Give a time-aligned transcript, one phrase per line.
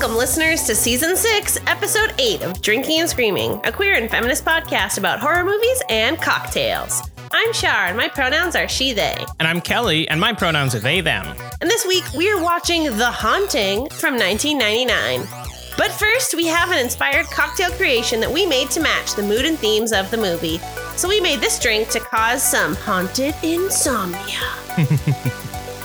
[0.00, 4.46] Welcome, listeners, to season six, episode eight of Drinking and Screaming, a queer and feminist
[4.46, 7.02] podcast about horror movies and cocktails.
[7.32, 9.14] I'm Shar, and my pronouns are she, they.
[9.38, 11.36] And I'm Kelly, and my pronouns are they, them.
[11.60, 15.28] And this week, we're watching The Haunting from 1999.
[15.76, 19.44] But first, we have an inspired cocktail creation that we made to match the mood
[19.44, 20.60] and themes of the movie.
[20.96, 24.16] So we made this drink to cause some haunted insomnia.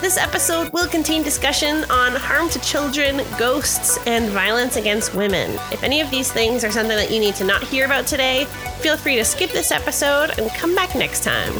[0.05, 5.49] this episode will contain discussion on harm to children, ghosts, and violence against women.
[5.71, 8.45] If any of these things are something that you need to not hear about today,
[8.81, 11.53] feel free to skip this episode and come back next time.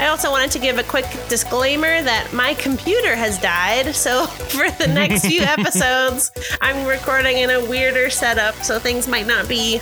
[0.00, 4.68] I also wanted to give a quick disclaimer that my computer has died, so for
[4.72, 9.80] the next few episodes, I'm recording in a weirder setup, so things might not be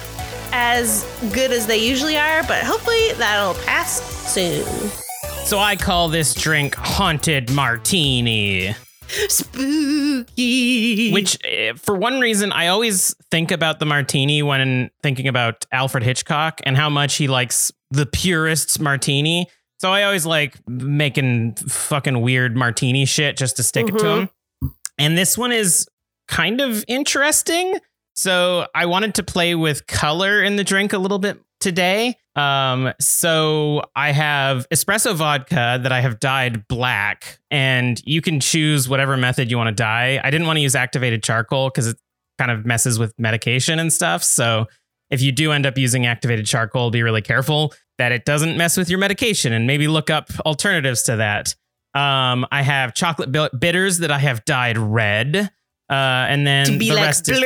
[0.52, 1.02] as
[1.33, 5.02] good as they usually are, but hopefully that'll pass soon.
[5.45, 8.74] So I call this drink Haunted Martini.
[9.29, 11.12] Spooky.
[11.12, 16.04] Which, eh, for one reason, I always think about the martini when thinking about Alfred
[16.04, 19.46] Hitchcock and how much he likes the purest martini.
[19.79, 24.30] So I always like making fucking weird martini shit just to stick it to him.
[24.98, 25.87] And this one is
[26.29, 27.79] kind of interesting.
[28.15, 32.16] So I wanted to play with color in the drink a little bit today.
[32.35, 38.88] Um, so I have espresso vodka that I have dyed black, and you can choose
[38.88, 40.21] whatever method you want to dye.
[40.23, 41.99] I didn't want to use activated charcoal because it
[42.38, 44.25] kind of messes with medication and stuff.
[44.25, 44.66] So
[45.10, 48.77] if you do end up using activated charcoal, be really careful that it doesn't mess
[48.77, 51.55] with your medication and maybe look up alternatives to that.
[51.95, 55.51] Um, I have chocolate bitters that I have dyed red.
[55.93, 57.38] Uh, and then to be the like rest is,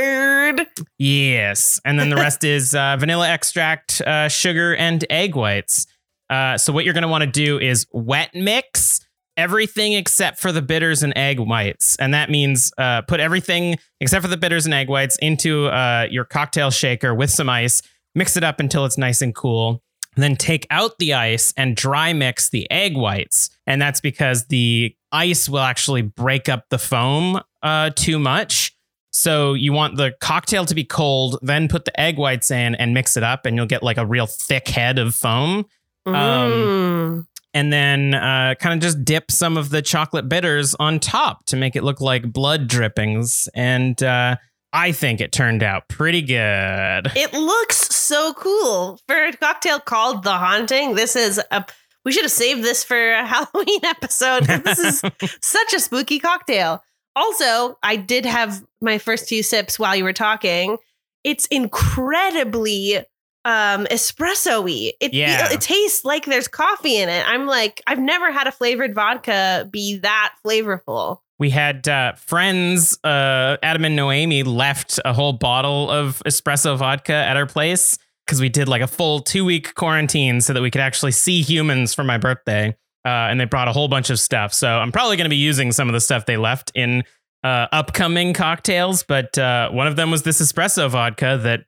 [1.01, 5.89] yes, and then the rest is uh, vanilla extract, uh, sugar, and egg whites.
[6.31, 9.01] Uh, so what you're going to want to do is wet mix
[9.37, 14.23] everything except for the bitters and egg whites, and that means uh, put everything except
[14.23, 17.83] for the bitters and egg whites into uh, your cocktail shaker with some ice.
[18.15, 19.83] Mix it up until it's nice and cool.
[20.17, 24.95] Then take out the ice and dry mix the egg whites, and that's because the
[25.13, 28.75] ice will actually break up the foam uh, too much.
[29.13, 32.93] So you want the cocktail to be cold, then put the egg whites in and
[32.93, 35.65] mix it up, and you'll get like a real thick head of foam.
[36.07, 37.27] Um, Mm.
[37.55, 41.57] and then uh, kind of just dip some of the chocolate bitters on top to
[41.57, 43.49] make it look like blood drippings.
[43.55, 44.37] And uh,
[44.77, 47.11] I think it turned out pretty good.
[47.17, 50.95] It looks so cool for a cocktail called The Haunting.
[50.95, 51.65] This is a.
[52.05, 54.45] We should have saved this for a Halloween episode.
[54.45, 55.03] This is
[55.41, 56.85] such a spooky cocktail.
[57.17, 60.77] Also, I did have my first few sips while you were talking.
[61.25, 62.99] It's incredibly
[63.45, 64.93] um espresso-y.
[65.01, 65.47] It, Yeah.
[65.47, 67.25] it, it tastes like there's coffee in it.
[67.27, 71.21] I'm like, I've never had a flavored vodka be that flavorful.
[71.39, 77.13] We had uh, friends, uh, Adam and Noemi, left a whole bottle of espresso vodka
[77.13, 80.71] at our place because we did like a full two week quarantine so that we
[80.71, 82.75] could actually see humans for my birthday.
[83.05, 84.53] Uh, and they brought a whole bunch of stuff.
[84.53, 87.05] So I'm probably going to be using some of the stuff they left in
[87.45, 89.05] uh, upcoming cocktails.
[89.05, 91.67] But uh, one of them was this espresso vodka that,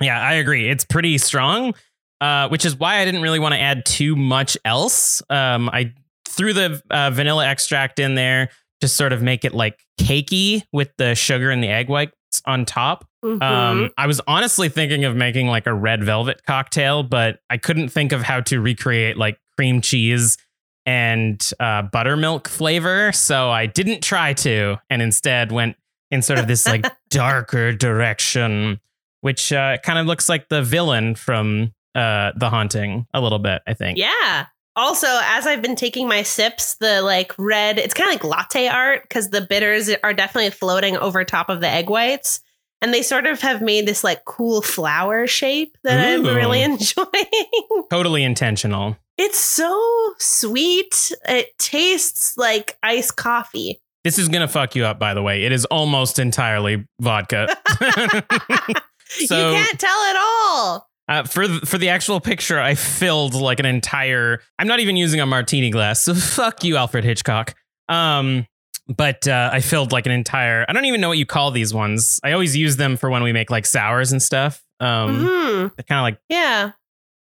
[0.00, 0.68] yeah, I agree.
[0.68, 1.74] It's pretty strong,
[2.20, 5.20] uh, which is why I didn't really want to add too much else.
[5.30, 5.94] Um, I
[6.28, 11.14] threw the vanilla extract in there to sort of make it like cakey with the
[11.14, 13.06] sugar and the egg whites on top.
[13.24, 13.42] Mhm.
[13.42, 17.88] Um, I was honestly thinking of making like a red velvet cocktail, but I couldn't
[17.88, 20.38] think of how to recreate like cream cheese
[20.86, 23.12] and uh, buttermilk flavor.
[23.12, 25.76] So I didn't try to and instead went
[26.10, 28.80] in sort of this like darker direction,
[29.20, 33.62] which uh, kind of looks like the villain from uh, The Haunting a little bit,
[33.66, 33.98] I think.
[33.98, 34.46] Yeah.
[34.78, 38.68] Also, as I've been taking my sips, the like red, it's kind of like latte
[38.68, 42.40] art because the bitters are definitely floating over top of the egg whites.
[42.80, 47.84] And they sort of have made this like cool flower shape that I'm really enjoying.
[47.90, 48.96] Totally intentional.
[49.16, 51.10] it's so sweet.
[51.28, 53.80] It tastes like iced coffee.
[54.04, 55.42] This is going to fuck you up, by the way.
[55.42, 57.48] It is almost entirely vodka.
[59.10, 60.87] So- you can't tell at all.
[61.08, 64.40] Uh, for th- for the actual picture, I filled like an entire.
[64.58, 67.54] I'm not even using a martini glass, so fuck you, Alfred Hitchcock.
[67.88, 68.46] Um,
[68.94, 70.64] but uh, I filled like an entire.
[70.68, 72.20] I don't even know what you call these ones.
[72.22, 74.62] I always use them for when we make like sours and stuff.
[74.80, 75.76] Um, Mhm.
[75.76, 76.72] they're kind of like Yeah.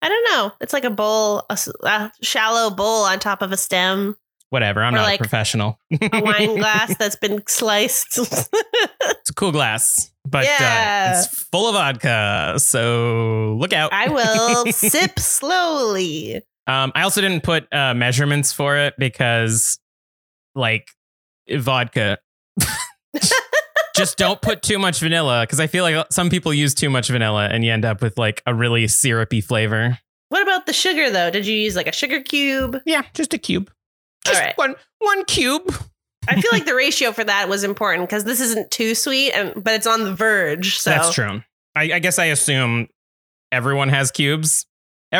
[0.01, 0.51] I don't know.
[0.61, 4.15] It's like a bowl, a shallow bowl on top of a stem,
[4.49, 4.83] whatever.
[4.83, 5.79] I'm Or not like a professional.
[5.91, 8.19] a wine glass that's been sliced.
[9.19, 11.13] It's a cool glass, but Yeah.
[11.15, 12.55] uh, it's full of vodka.
[12.59, 13.91] So look out.
[13.93, 16.35] I will sip slowly.
[16.65, 19.79] Um, I also didn't put uh, measurements for it because,
[20.55, 20.87] like,
[21.53, 22.17] vodka
[23.95, 27.07] Just don't put too much vanilla because I feel like some people use too much
[27.09, 29.97] vanilla and you end up with like a really syrupy flavor.
[30.29, 31.31] What about the sugar though?
[31.31, 32.77] Did you use like a sugar cube?
[32.85, 33.71] Yeah, just a cube.
[34.27, 34.57] Just right.
[34.57, 35.73] one one cube.
[36.29, 39.63] I feel like the ratio for that was important because this isn't too sweet, and
[39.63, 40.77] but it's on the verge.
[40.77, 41.41] So That's true.
[41.75, 42.87] I, I guess I assume
[43.51, 44.65] everyone has cubes.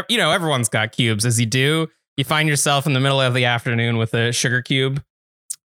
[0.09, 1.25] You know, everyone's got cubes.
[1.25, 1.88] As you do,
[2.18, 5.01] you find yourself in the middle of the afternoon with a sugar cube.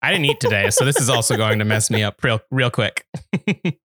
[0.02, 2.70] I didn't eat today, so this is also going to mess me up real real
[2.70, 3.06] quick.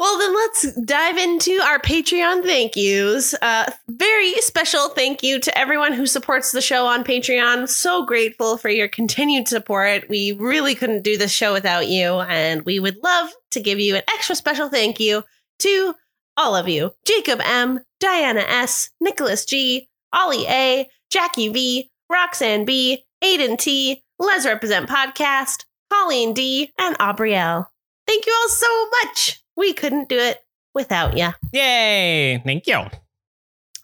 [0.00, 3.34] Well, then let's dive into our Patreon thank yous.
[3.34, 7.68] Uh, very special thank you to everyone who supports the show on Patreon.
[7.68, 10.08] So grateful for your continued support.
[10.08, 13.94] We really couldn't do this show without you, and we would love to give you
[13.94, 15.22] an extra special thank you
[15.58, 15.94] to
[16.34, 23.04] all of you Jacob M., Diana S., Nicholas G., Ollie A., Jackie V., Roxanne B.,
[23.22, 27.66] Aiden T., Les Represent Podcast, Colleen D., and Aubrielle.
[28.06, 29.42] Thank you all so much.
[29.60, 30.38] We couldn't do it
[30.74, 31.34] without you.
[31.52, 32.38] Yay!
[32.46, 32.86] Thank you.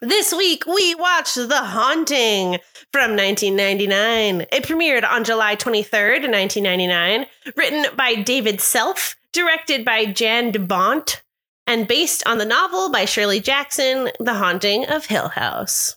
[0.01, 2.57] This week, we watched The Haunting
[2.91, 4.47] from 1999.
[4.51, 11.21] It premiered on July 23rd, 1999, written by David Self, directed by Jan de Bont,
[11.67, 15.95] and based on the novel by Shirley Jackson, The Haunting of Hill House.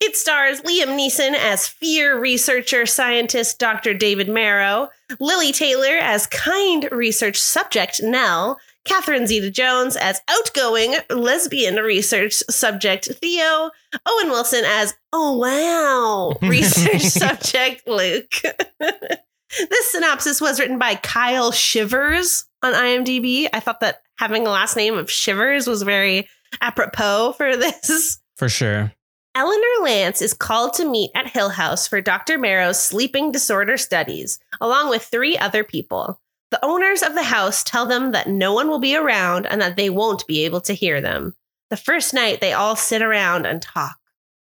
[0.00, 3.92] It stars Liam Neeson as fear researcher scientist Dr.
[3.92, 4.88] David Marrow,
[5.20, 13.06] Lili Taylor as kind research subject Nell, Catherine Zeta Jones as outgoing lesbian research subject
[13.06, 13.70] Theo,
[14.06, 18.34] Owen Wilson as oh wow research subject Luke.
[18.80, 23.48] this synopsis was written by Kyle Shivers on IMDb.
[23.52, 26.28] I thought that having a last name of Shivers was very
[26.60, 28.20] apropos for this.
[28.36, 28.92] For sure.
[29.36, 32.38] Eleanor Lance is called to meet at Hill House for Dr.
[32.38, 36.20] Marrow's sleeping disorder studies, along with three other people.
[36.54, 39.74] The owners of the house tell them that no one will be around and that
[39.74, 41.34] they won't be able to hear them.
[41.68, 43.96] The first night, they all sit around and talk.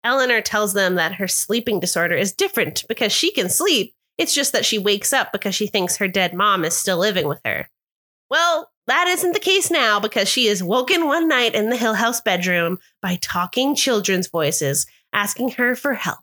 [0.04, 3.94] Eleanor tells them that her sleeping disorder is different because she can sleep.
[4.18, 7.26] It's just that she wakes up because she thinks her dead mom is still living
[7.26, 7.70] with her.
[8.28, 11.94] Well, that isn't the case now because she is woken one night in the Hill
[11.94, 16.18] House bedroom by talking children's voices asking her for help.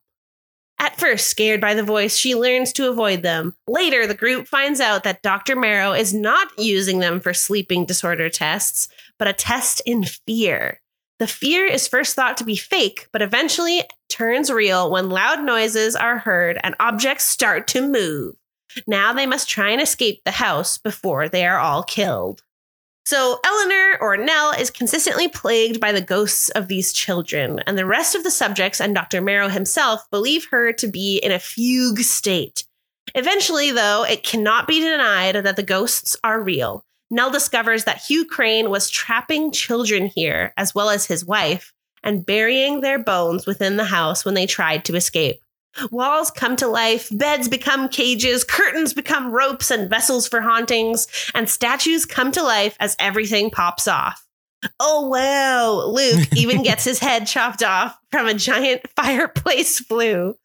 [0.81, 3.53] At first, scared by the voice, she learns to avoid them.
[3.67, 5.55] Later, the group finds out that Dr.
[5.55, 8.87] Marrow is not using them for sleeping disorder tests,
[9.19, 10.81] but a test in fear.
[11.19, 15.95] The fear is first thought to be fake, but eventually turns real when loud noises
[15.95, 18.33] are heard and objects start to move.
[18.87, 22.41] Now they must try and escape the house before they are all killed.
[23.11, 27.85] So, Eleanor or Nell is consistently plagued by the ghosts of these children, and the
[27.85, 29.19] rest of the subjects and Dr.
[29.19, 32.63] Marrow himself believe her to be in a fugue state.
[33.13, 36.85] Eventually, though, it cannot be denied that the ghosts are real.
[37.09, 41.73] Nell discovers that Hugh Crane was trapping children here, as well as his wife,
[42.03, 45.41] and burying their bones within the house when they tried to escape.
[45.89, 51.49] Walls come to life, beds become cages, curtains become ropes and vessels for hauntings, and
[51.49, 54.25] statues come to life as everything pops off.
[54.79, 60.35] Oh wow, Luke even gets his head chopped off from a giant fireplace flue.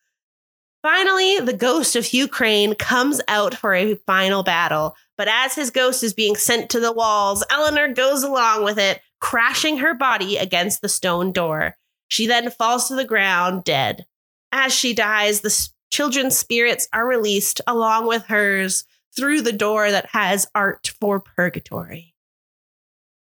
[0.82, 5.70] Finally, the ghost of Hugh Crane comes out for a final battle, but as his
[5.70, 10.36] ghost is being sent to the walls, Eleanor goes along with it, crashing her body
[10.36, 11.76] against the stone door.
[12.08, 14.06] She then falls to the ground dead.
[14.58, 18.84] As she dies, the children's spirits are released along with hers
[19.14, 22.14] through the door that has art for purgatory.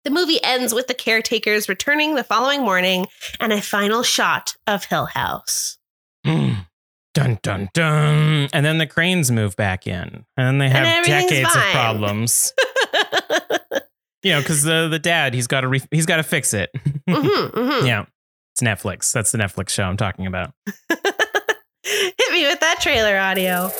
[0.05, 3.05] The movie ends with the caretakers returning the following morning
[3.39, 5.77] and a final shot of Hill House.
[6.25, 6.65] Mm.
[7.13, 8.49] Dun dun dun.
[8.51, 10.25] And then the cranes move back in.
[10.35, 12.53] And then they have decades of problems.
[14.23, 16.71] you know, because the the dad, he's got to re- he's got to fix it.
[17.07, 17.85] Mhm, mhm.
[17.87, 18.05] yeah.
[18.53, 19.11] It's Netflix.
[19.13, 20.53] That's the Netflix show I'm talking about.
[22.17, 23.71] Hit me with that trailer audio.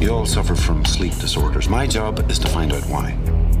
[0.00, 1.68] You all suffer from sleep disorders.
[1.68, 3.10] My job is to find out why.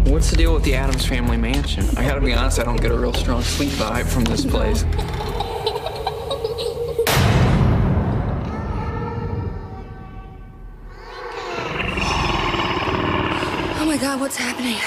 [0.06, 1.84] What's the deal with the Addams family mansion?
[1.98, 4.84] I gotta be honest, I don't get a real strong sleep vibe from this place.
[13.78, 14.78] Oh my god, what's happening?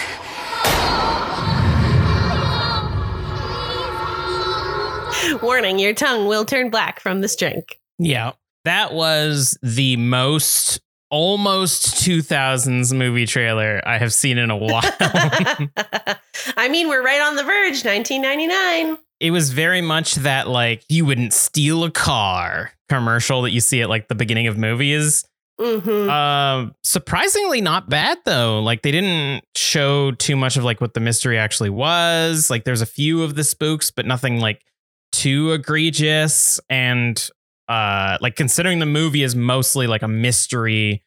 [5.41, 7.79] Warning, your tongue will turn black from this drink.
[7.97, 8.33] Yeah.
[8.63, 10.79] That was the most
[11.09, 14.81] almost 2000s movie trailer I have seen in a while.
[16.57, 18.97] I mean, we're right on the verge, 1999.
[19.19, 23.81] it was very much that like you wouldn't steal a car commercial that you see
[23.81, 25.25] at like the beginning of movies.
[25.59, 26.09] Mm-hmm.
[26.09, 28.61] Uh, surprisingly not bad though.
[28.61, 32.49] Like they didn't show too much of like what the mystery actually was.
[32.49, 34.63] Like there's a few of the spooks, but nothing like
[35.21, 36.59] too egregious.
[36.69, 37.29] And
[37.67, 41.03] uh, like considering the movie is mostly like a mystery,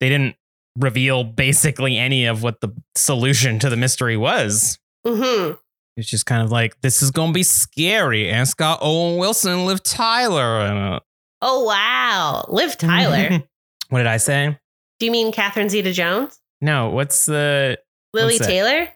[0.00, 0.36] they didn't
[0.78, 4.78] reveal basically any of what the solution to the mystery was.
[5.06, 5.54] mm-hmm.
[5.96, 8.28] It's just kind of like this is gonna be scary.
[8.28, 11.02] And it's got Owen Wilson and Liv Tyler in it.
[11.40, 13.42] Oh wow, Liv Tyler.
[13.88, 14.58] what did I say?
[14.98, 16.38] Do you mean Catherine Zeta-Jones?
[16.60, 17.78] No, what's the
[18.12, 18.46] Lili What's?
[18.46, 18.88] Taylor?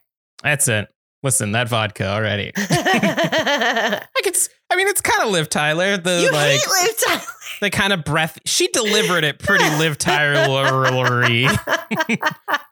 [0.42, 0.88] That's it.
[1.22, 2.46] Listen, that vodka already.
[2.46, 5.96] you Like it's I mean it's kind of Liv Tyler.
[5.96, 7.22] The like hate Liv Tyler.
[7.60, 10.46] the kind of breath she delivered it pretty Liv Tyler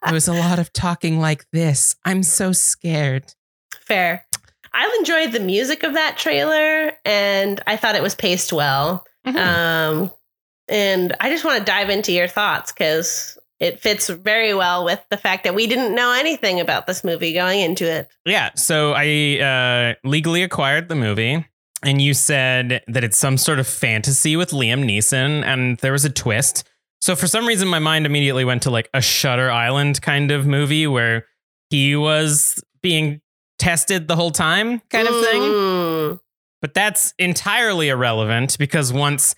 [0.07, 1.97] It was a lot of talking like this.
[2.05, 3.35] I'm so scared.
[3.81, 4.25] Fair.
[4.73, 9.05] I enjoyed the music of that trailer, and I thought it was paced well.
[9.27, 9.37] Mm-hmm.
[9.37, 10.11] Um,
[10.69, 15.05] and I just want to dive into your thoughts because it fits very well with
[15.11, 18.09] the fact that we didn't know anything about this movie going into it.
[18.25, 21.45] Yeah, so I uh, legally acquired the movie,
[21.83, 26.05] and you said that it's some sort of fantasy with Liam Neeson, and there was
[26.05, 26.69] a twist.
[27.01, 30.47] So for some reason, my mind immediately went to like a Shutter Island kind of
[30.47, 31.27] movie where
[31.71, 33.21] he was being
[33.59, 35.43] tested the whole time, kind of thing.
[35.43, 36.21] Mm.
[36.61, 39.35] But that's entirely irrelevant because once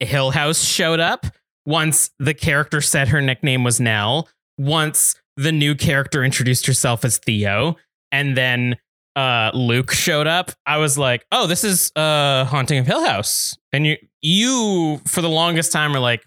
[0.00, 1.26] Hill House showed up,
[1.66, 4.28] once the character said her nickname was Nell,
[4.58, 7.76] once the new character introduced herself as Theo,
[8.12, 8.76] and then
[9.16, 13.56] uh, Luke showed up, I was like, "Oh, this is uh, Haunting of Hill House."
[13.72, 16.24] And you, you for the longest time were like,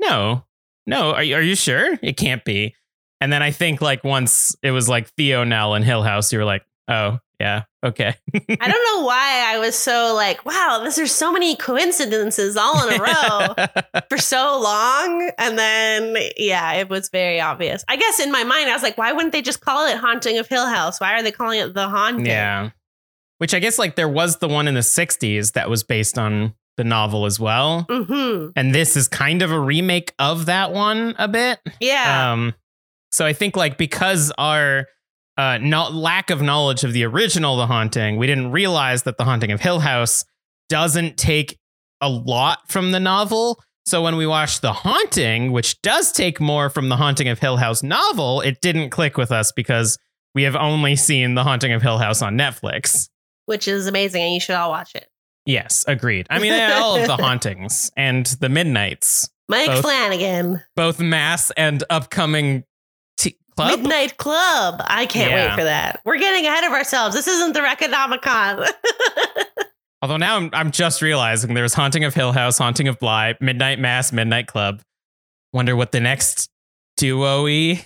[0.00, 0.44] "No,
[0.86, 1.98] no, are you, are you sure?
[2.02, 2.74] It can't be."
[3.20, 6.38] And then I think like once it was like Theo, Nell, and Hill House, you
[6.38, 10.96] were like, "Oh, yeah, okay." I don't know why I was so like, wow, this,
[10.96, 13.02] there's so many coincidences all in a
[13.94, 15.30] row for so long.
[15.38, 17.84] And then, yeah, it was very obvious.
[17.88, 20.38] I guess in my mind, I was like, why wouldn't they just call it Haunting
[20.38, 21.00] of Hill House?
[21.00, 22.26] Why are they calling it The Haunting?
[22.26, 22.70] Yeah.
[23.38, 26.54] Which I guess like there was the one in the 60s that was based on
[26.76, 27.86] the novel as well.
[27.88, 28.50] Mm-hmm.
[28.56, 31.60] And this is kind of a remake of that one a bit.
[31.80, 32.32] Yeah.
[32.32, 32.54] Um
[33.10, 34.86] so I think like because our
[35.38, 39.24] uh not lack of knowledge of the original The Haunting, we didn't realize that The
[39.24, 40.24] Haunting of Hill House
[40.68, 41.58] doesn't take
[42.00, 43.62] a lot from the novel.
[43.86, 47.56] So when we watched The Haunting, which does take more from The Haunting of Hill
[47.56, 49.96] House novel, it didn't click with us because
[50.34, 53.08] we have only seen The Haunting of Hill House on Netflix.
[53.46, 54.22] Which is amazing.
[54.22, 55.08] And you should all watch it.
[55.46, 56.26] Yes, agreed.
[56.28, 59.80] I mean, all of the hauntings and the midnights, Mike Both.
[59.80, 62.64] Flanagan, both mass and upcoming
[63.66, 63.80] club.
[63.80, 64.82] Midnight Club.
[64.86, 65.48] I can't Yeah.
[65.50, 66.00] wait for that.
[66.04, 67.14] We're getting ahead of ourselves.
[67.14, 68.68] This isn't the Reconomicon.
[70.02, 73.80] Although now I'm, I'm just realizing there's Haunting of Hill House, Haunting of Bly, Midnight
[73.80, 74.80] Mass, Midnight Club.
[75.52, 76.48] Wonder what the next
[76.96, 77.50] duo-y.
[77.50, 77.84] you,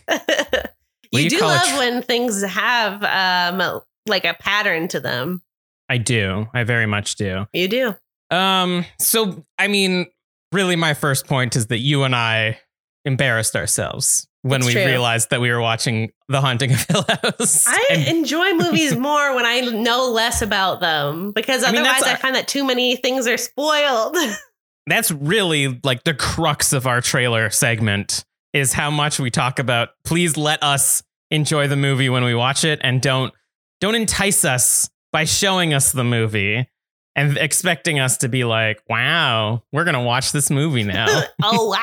[1.13, 5.43] you do love tr- when things have um like a pattern to them.
[5.89, 6.49] I do.
[6.53, 7.47] I very much do.
[7.53, 7.95] You do.
[8.31, 8.85] Um.
[8.99, 10.07] So I mean,
[10.53, 12.59] really, my first point is that you and I
[13.05, 14.85] embarrassed ourselves when It's we true.
[14.85, 17.67] realized that we were watching The Haunting of Hill House.
[17.67, 22.03] I And- enjoy movies more when I know less about them because I mean, otherwise
[22.05, 24.17] I find that too many things are spoiled.
[24.87, 29.91] that's really like the crux of our trailer segment is how much we talk about
[30.05, 33.33] please let us enjoy the movie when we watch it and don't
[33.81, 36.69] don't entice us by showing us the movie
[37.15, 41.25] and expecting us to be like wow we're gonna watch this movie now.
[41.43, 41.77] Oh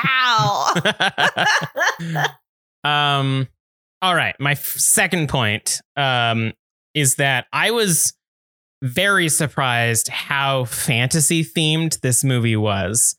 [2.04, 2.26] wow.
[2.84, 3.48] um
[4.02, 6.52] all right my f- second point um
[6.94, 8.14] is that i was
[8.82, 13.16] very surprised how fantasy themed this movie was.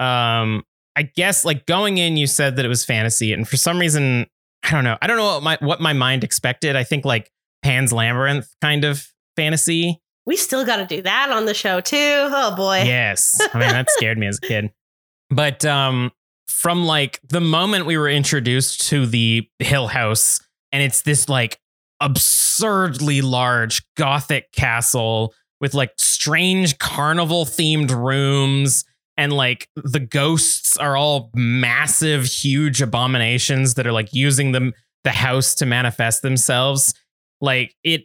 [0.00, 0.64] Um
[0.96, 4.26] i guess like going in you said that it was fantasy and for some reason
[4.62, 6.74] i don't know i don't know what my what my mind expected.
[6.76, 7.30] I think like
[7.62, 9.06] pan's labyrinth kind of
[9.36, 11.96] fantasy we still got to do that on the show too.
[11.96, 12.82] Oh boy.
[12.82, 13.40] Yes.
[13.52, 14.70] I mean, that scared me as a kid.
[15.30, 16.12] But um
[16.46, 20.38] from like the moment we were introduced to the Hill House
[20.70, 21.58] and it's this like
[22.00, 28.84] absurdly large gothic castle with like strange carnival themed rooms
[29.16, 35.10] and like the ghosts are all massive huge abominations that are like using them the
[35.10, 36.94] house to manifest themselves
[37.40, 38.04] like it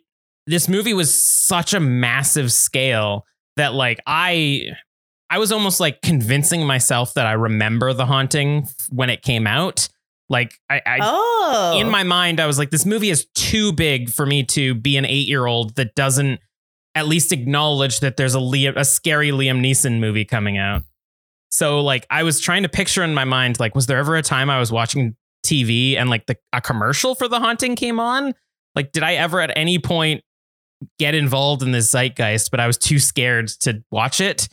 [0.50, 3.26] this movie was such a massive scale
[3.56, 4.72] that like I
[5.30, 9.90] I was almost like convincing myself that I remember the haunting when it came out.
[10.28, 11.78] Like I, I oh.
[11.80, 14.98] in my mind, I was like, this movie is too big for me to be
[14.98, 16.40] an eight year old that doesn't
[16.96, 20.82] at least acknowledge that there's a Liam, a scary Liam Neeson movie coming out.
[21.52, 24.24] So like I was trying to picture in my mind, like, was there ever a
[24.24, 25.16] time I was watching
[25.46, 28.34] TV and like the a commercial for the haunting came on?
[28.76, 30.24] Like, did I ever at any point
[30.98, 34.48] get involved in this zeitgeist, but I was too scared to watch it?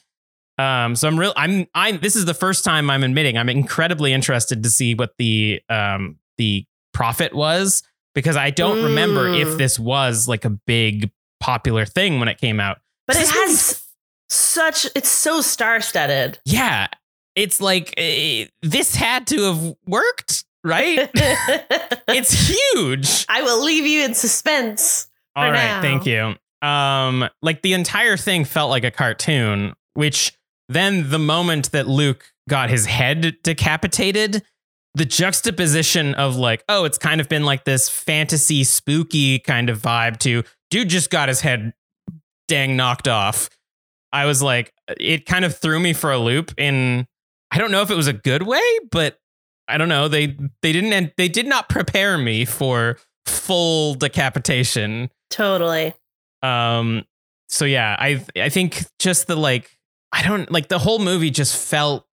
[0.58, 4.12] Um, so I'm real I'm I'm this is the first time I'm admitting I'm incredibly
[4.14, 6.64] interested to see what the um the
[6.94, 7.82] profit was
[8.14, 9.42] because I don't remember Mm.
[9.42, 12.78] if this was like a big popular thing when it came out.
[13.06, 13.82] But it has
[14.30, 16.38] such it's so star-studded.
[16.46, 16.86] Yeah.
[17.34, 21.10] It's like eh, this had to have worked, right?
[22.08, 23.26] it's huge.
[23.28, 25.06] I will leave you in suspense.
[25.36, 25.80] All right, now.
[25.82, 26.34] thank you.
[26.66, 30.32] Um like the entire thing felt like a cartoon, which
[30.68, 34.42] then the moment that Luke got his head decapitated,
[34.94, 39.80] the juxtaposition of like, oh, it's kind of been like this fantasy spooky kind of
[39.80, 41.74] vibe to dude just got his head
[42.48, 43.50] dang knocked off.
[44.12, 47.06] I was like, it kind of threw me for a loop in
[47.50, 49.18] I don't know if it was a good way, but
[49.68, 50.08] I don't know.
[50.08, 55.10] They they didn't they did not prepare me for full decapitation.
[55.30, 55.94] Totally.
[56.42, 57.04] Um
[57.48, 59.70] so yeah, I I think just the like
[60.12, 62.06] I don't like the whole movie just felt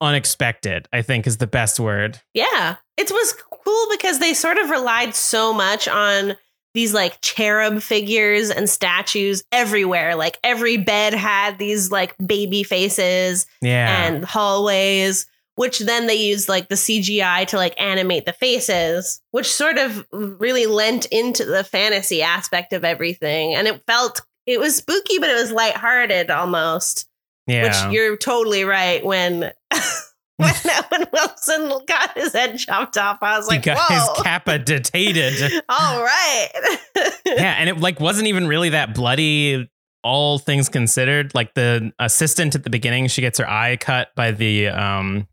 [0.00, 2.20] unexpected, I think is the best word.
[2.34, 2.76] Yeah.
[2.96, 6.36] It was cool because they sort of relied so much on
[6.74, 10.14] these like cherub figures and statues everywhere.
[10.14, 14.06] Like every bed had these like baby faces Yeah.
[14.06, 15.26] and hallways,
[15.58, 20.06] which then they used like the CGI to like animate the faces, which sort of
[20.12, 23.56] really lent into the fantasy aspect of everything.
[23.56, 27.08] And it felt it was spooky, but it was lighthearted almost.
[27.48, 27.64] yeah.
[27.64, 29.40] Which you're totally right when
[30.36, 30.54] when
[30.92, 33.18] Owen Wilson got his head chopped off.
[33.20, 33.96] I was like, he got whoa.
[33.96, 35.42] his kappa detated.
[35.68, 36.48] All right.
[37.26, 39.68] yeah, and it like wasn't even really that bloody.
[40.04, 44.30] All things considered, like the assistant at the beginning, she gets her eye cut by
[44.30, 45.26] the um,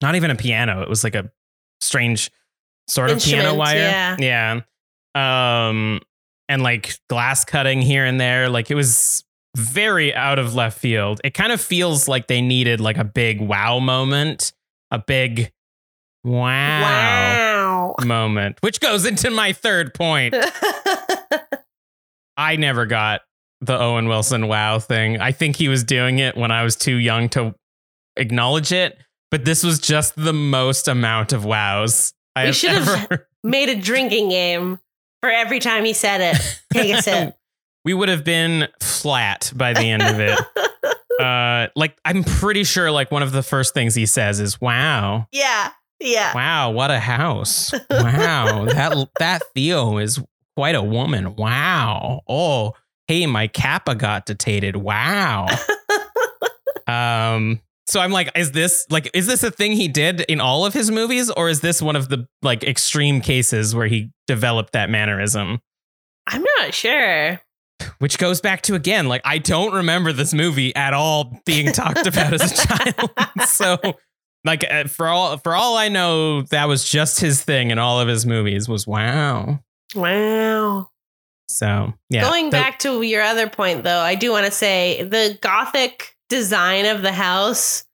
[0.00, 0.82] not even a piano.
[0.82, 1.30] It was like a
[1.80, 2.30] strange
[2.88, 3.76] sort of piano wire.
[3.76, 4.16] yeah.
[4.18, 5.68] Yeah.
[5.68, 6.00] Um,
[6.48, 8.48] and like glass cutting here and there.
[8.48, 9.24] Like it was
[9.56, 11.20] very out of left field.
[11.24, 14.52] It kind of feels like they needed like a big wow moment,
[14.90, 15.52] a big
[16.24, 18.04] wow, wow.
[18.04, 20.34] moment, which goes into my third point.
[22.36, 23.22] I never got
[23.60, 25.20] the Owen Wilson wow thing.
[25.20, 27.54] I think he was doing it when I was too young to
[28.16, 28.96] acknowledge it,
[29.30, 33.28] but this was just the most amount of wows I We have should have- ever.
[33.44, 34.80] Made a drinking game
[35.22, 36.60] for every time he said it.
[36.72, 37.36] Take a sip.
[37.84, 40.38] we would have been flat by the end of it.
[41.22, 45.28] uh, like I'm pretty sure, like one of the first things he says is "Wow,
[45.32, 45.70] yeah.
[46.00, 46.32] Yeah.
[46.34, 47.72] wow, what a house!
[47.90, 50.20] Wow, that that Theo is
[50.56, 51.34] quite a woman.
[51.36, 52.74] Wow, oh,
[53.06, 54.76] hey, my kappa got detated.
[54.76, 55.46] Wow."
[56.86, 60.66] Um, so I'm like, is this like, is this a thing he did in all
[60.66, 64.74] of his movies, or is this one of the like extreme cases where he developed
[64.74, 65.60] that mannerism?
[66.26, 67.40] I'm not sure.
[67.98, 72.06] Which goes back to again, like I don't remember this movie at all being talked
[72.06, 73.10] about as a child.
[73.48, 73.78] so,
[74.44, 78.00] like uh, for all for all I know, that was just his thing in all
[78.00, 78.68] of his movies.
[78.68, 79.60] Was wow.
[79.94, 80.90] Wow.
[81.48, 85.02] So yeah, Going the- back to your other point, though, I do want to say
[85.04, 87.84] the gothic design of the house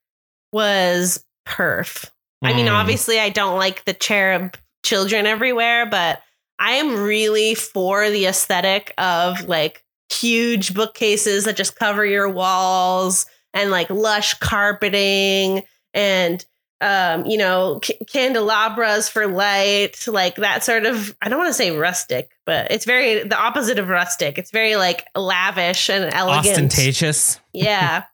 [0.52, 2.06] was perf.
[2.42, 2.72] I mean, Mm.
[2.72, 6.22] obviously, I don't like the cherub children everywhere, but
[6.58, 13.26] I am really for the aesthetic of like huge bookcases that just cover your walls
[13.54, 15.62] and like lush carpeting
[15.94, 16.44] and
[16.80, 21.54] um you know c- candelabras for light like that sort of i don't want to
[21.54, 26.46] say rustic but it's very the opposite of rustic it's very like lavish and elegant
[26.48, 27.40] ostentatious.
[27.52, 28.04] yeah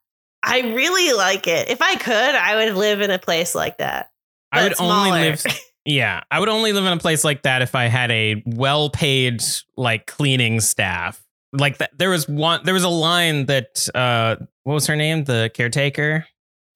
[0.43, 4.11] i really like it if i could i would live in a place like that
[4.53, 5.45] I would but only live
[5.87, 9.43] Yeah, I would only live in a place like that if I had a well-paid
[9.77, 11.25] like cleaning staff.
[11.53, 12.61] Like that, there was one.
[12.65, 15.25] There was a line that uh, what was her name?
[15.25, 16.27] The caretaker,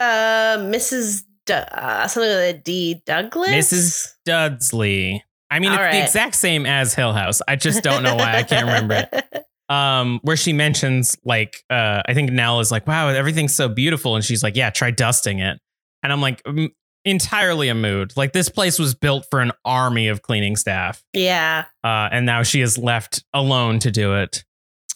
[0.00, 4.14] uh mrs D- uh, something with a d douglas Mrs.
[4.26, 5.22] Dudsley.
[5.50, 7.40] I mean, All it's the exact same as Hill House.
[7.46, 9.43] I just don't know why I can't remember it.
[9.70, 14.14] Um, where she mentions like, uh, I think Nell is like, "Wow, everything's so beautiful,"
[14.14, 15.58] and she's like, "Yeah, try dusting it."
[16.02, 16.68] And I'm like, mm,
[17.04, 18.12] entirely a mood.
[18.16, 21.02] Like this place was built for an army of cleaning staff.
[21.12, 24.44] yeah uh, and now she is left alone to do it.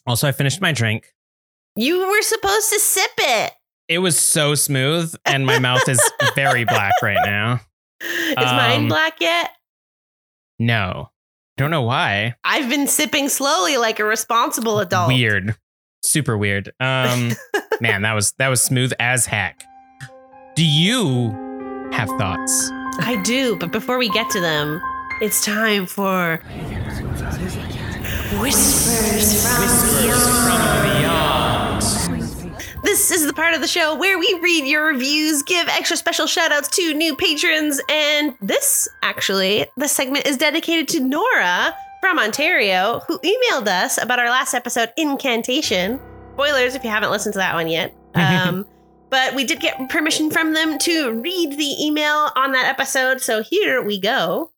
[0.07, 1.13] Also, I finished my drink.
[1.77, 3.53] you were supposed to sip it
[3.89, 6.01] It was so smooth, and my mouth is
[6.35, 7.61] very black right now.
[8.01, 9.51] is mine Um, black yet
[10.59, 11.11] No,
[11.59, 12.37] don't know why.
[12.45, 15.09] I've been sipping slowly like a responsible adult.
[15.09, 15.57] Weird,
[16.03, 16.73] super weird.
[16.81, 17.33] Um,
[17.81, 19.63] man, that was that was smooth as heck.
[20.55, 21.31] Do you
[21.93, 22.71] have thoughts?
[23.01, 24.81] I do, but before we get to them,
[25.21, 26.41] it's time for
[28.41, 32.18] Whispers from Beyond.
[32.83, 36.27] This is the part of the show where we read your reviews, give extra special
[36.27, 42.19] shout outs to new patrons, and this actually, the segment is dedicated to Nora from
[42.19, 46.01] Ontario, who emailed us about our last episode, Incantation.
[46.35, 47.95] Spoilers if you haven't listened to that one yet.
[48.15, 48.67] Um,
[49.11, 53.43] but we did get permission from them to read the email on that episode, so
[53.43, 54.51] here we go.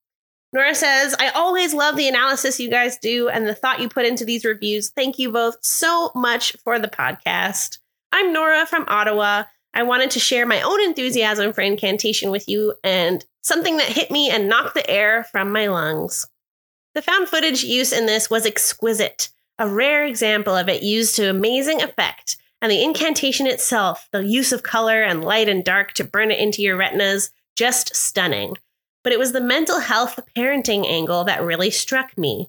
[0.53, 4.07] Nora says, I always love the analysis you guys do and the thought you put
[4.07, 4.91] into these reviews.
[4.91, 7.80] Thank you both so much for the podcast.
[8.13, 9.45] I'm Nora from Ottawa.
[9.73, 14.11] I wanted to share my own enthusiasm for incantation with you and something that hit
[14.11, 16.27] me and knocked the air from my lungs.
[16.95, 21.31] The found footage use in this was exquisite, a rare example of it used to
[21.31, 26.05] amazing effect, and the incantation itself, the use of color and light and dark to
[26.05, 28.57] burn it into your retinas, just stunning
[29.03, 32.49] but it was the mental health parenting angle that really struck me.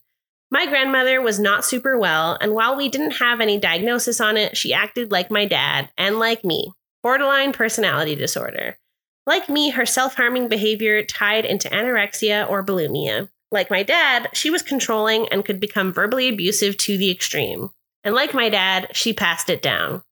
[0.51, 4.57] My grandmother was not super well, and while we didn't have any diagnosis on it,
[4.57, 8.77] she acted like my dad and like me borderline personality disorder.
[9.25, 13.29] Like me, her self harming behavior tied into anorexia or bulimia.
[13.51, 17.71] Like my dad, she was controlling and could become verbally abusive to the extreme.
[18.03, 20.03] And like my dad, she passed it down.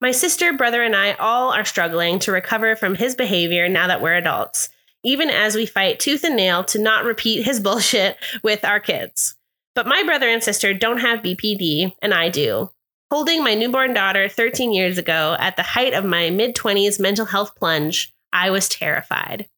[0.00, 4.00] My sister, brother, and I all are struggling to recover from his behavior now that
[4.00, 4.68] we're adults
[5.04, 9.36] even as we fight tooth and nail to not repeat his bullshit with our kids.
[9.74, 12.70] But my brother and sister don't have BPD, and I do.
[13.10, 17.26] Holding my newborn daughter 13 years ago at the height of my mid 20s mental
[17.26, 19.48] health plunge, I was terrified.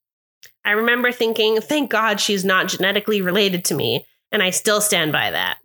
[0.65, 5.13] I remember thinking, thank God she's not genetically related to me, and I still stand
[5.13, 5.59] by that.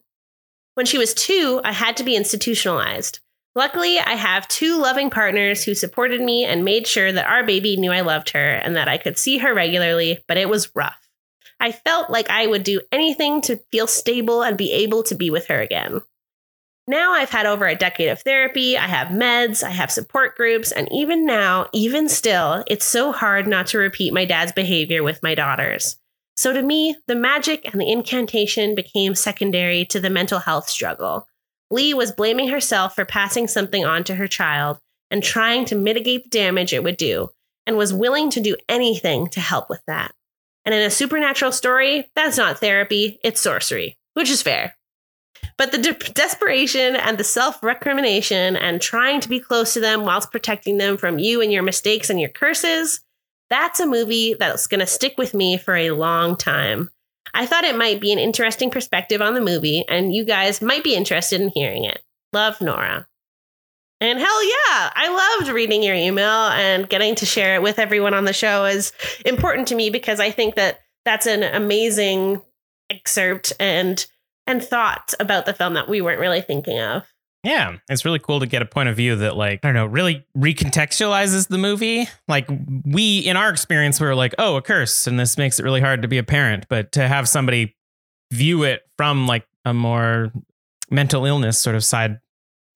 [0.75, 3.19] When she was two, I had to be institutionalized.
[3.55, 7.75] Luckily, I have two loving partners who supported me and made sure that our baby
[7.75, 11.00] knew I loved her and that I could see her regularly, but it was rough.
[11.61, 15.29] I felt like I would do anything to feel stable and be able to be
[15.29, 16.01] with her again.
[16.87, 20.71] Now I've had over a decade of therapy, I have meds, I have support groups,
[20.71, 25.21] and even now, even still, it's so hard not to repeat my dad's behavior with
[25.21, 25.97] my daughters.
[26.35, 31.27] So to me, the magic and the incantation became secondary to the mental health struggle.
[31.69, 34.79] Lee was blaming herself for passing something on to her child
[35.11, 37.29] and trying to mitigate the damage it would do,
[37.67, 40.11] and was willing to do anything to help with that.
[40.65, 44.75] And in a supernatural story, that's not therapy, it's sorcery, which is fair.
[45.57, 50.03] But the de- desperation and the self recrimination and trying to be close to them
[50.03, 53.01] whilst protecting them from you and your mistakes and your curses,
[53.49, 56.89] that's a movie that's going to stick with me for a long time.
[57.33, 60.83] I thought it might be an interesting perspective on the movie, and you guys might
[60.83, 62.01] be interested in hearing it.
[62.33, 63.07] Love Nora.
[64.01, 68.15] And hell yeah, I loved reading your email and getting to share it with everyone
[68.15, 68.91] on the show is
[69.25, 72.41] important to me because I think that that's an amazing
[72.89, 74.05] excerpt and
[74.47, 77.03] and thought about the film that we weren't really thinking of.
[77.43, 79.85] Yeah, it's really cool to get a point of view that, like, I don't know,
[79.85, 82.07] really recontextualizes the movie.
[82.27, 82.47] Like,
[82.85, 85.81] we, in our experience, we were like, oh, a curse, and this makes it really
[85.81, 86.67] hard to be a parent.
[86.69, 87.75] But to have somebody
[88.31, 90.31] view it from like a more
[90.89, 92.19] mental illness sort of side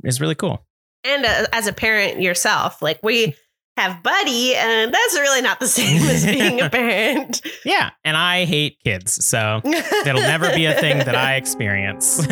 [0.03, 0.64] is really cool.
[1.05, 3.35] And uh, as a parent yourself, like, we
[3.77, 7.41] have Buddy, and that's really not the same as being a parent.
[7.63, 12.25] Yeah, and I hate kids, so it'll never be a thing that I experience.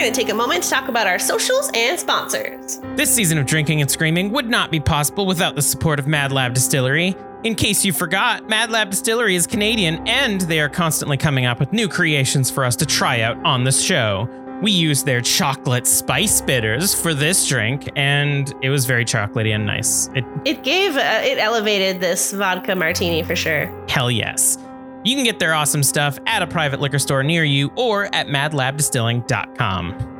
[0.00, 2.80] Going to take a moment to talk about our socials and sponsors.
[2.96, 6.32] This season of Drinking and Screaming would not be possible without the support of Mad
[6.32, 7.14] Lab Distillery.
[7.44, 11.60] In case you forgot, Mad Lab Distillery is Canadian and they are constantly coming up
[11.60, 14.26] with new creations for us to try out on this show.
[14.62, 19.64] We used their chocolate spice bitters for this drink, and it was very chocolatey and
[19.64, 20.08] nice.
[20.14, 23.70] It, It gave, uh, it elevated this vodka martini for sure.
[23.88, 24.58] hell yes.
[25.04, 28.26] You can get their awesome stuff at a private liquor store near you or at
[28.28, 30.10] madlabdistilling.com.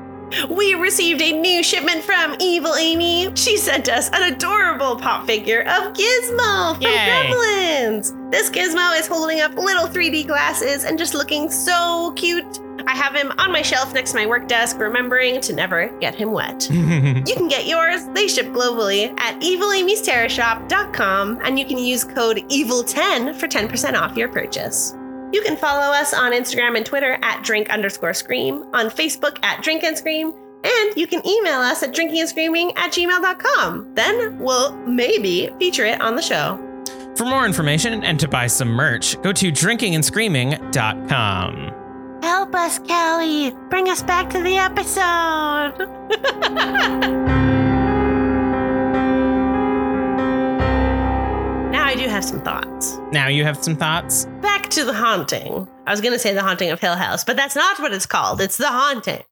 [0.49, 3.35] We received a new shipment from Evil Amy.
[3.35, 7.31] She sent us an adorable pop figure of Gizmo from Yay.
[7.33, 8.31] Gremlins.
[8.31, 12.61] This Gizmo is holding up little 3D glasses and just looking so cute.
[12.91, 16.17] I have him on my shelf next to my work desk, remembering to never get
[16.17, 16.69] him wet.
[17.31, 18.05] You can get yours.
[18.15, 24.29] They ship globally at evilamysterrorshop.com and you can use code EVIL10 for 10% off your
[24.29, 24.97] purchase.
[25.33, 29.63] You can follow us on Instagram and Twitter at drink underscore scream, on Facebook at
[29.63, 30.33] drink and scream,
[30.65, 33.95] and you can email us at drinkingandscreaming at gmail.com.
[33.95, 36.59] Then we'll maybe feature it on the show.
[37.17, 41.80] For more information and to buy some merch, go to drinkingandscreaming.com.
[42.31, 43.53] help us, Kelly.
[43.71, 45.75] Bring us back to the episode.
[51.73, 52.99] now I do have some thoughts.
[53.11, 54.27] Now you have some thoughts.
[54.43, 55.67] Back to the haunting.
[55.87, 58.07] I was going to say the haunting of Hill House, but that's not what it's
[58.07, 58.41] called.
[58.41, 59.23] It's the haunting.